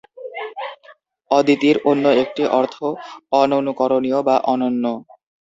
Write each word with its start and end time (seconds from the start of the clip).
অদিতির 1.31 1.77
অন্য 1.85 2.05
একটি 2.23 2.43
অর্থ 2.51 2.75
'অননুকরণীয়' 3.31 4.25
বা 4.27 4.35
'অনন্য'। 4.43 4.99